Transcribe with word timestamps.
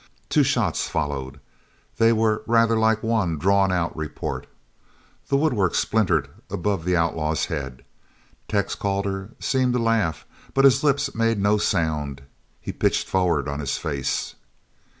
Two 0.29 0.41
shots 0.41 0.87
followed 0.89 1.39
they 1.99 2.11
were 2.11 2.41
rather 2.47 2.75
like 2.75 3.03
one 3.03 3.37
drawn 3.37 3.71
out 3.71 3.95
report. 3.95 4.47
The 5.27 5.37
woodwork 5.37 5.75
splintered 5.75 6.27
above 6.49 6.85
the 6.85 6.97
outlaw's 6.97 7.45
head; 7.53 7.85
Tex 8.47 8.73
Calder 8.73 9.29
seemed 9.39 9.73
to 9.73 9.79
laugh, 9.79 10.25
but 10.55 10.65
his 10.65 10.83
lips 10.83 11.13
made 11.13 11.37
no 11.39 11.59
sound. 11.59 12.23
He 12.59 12.71
pitched 12.71 13.07
forward 13.07 13.47
on 13.47 13.59
his 13.59 13.77
face. 13.77 14.33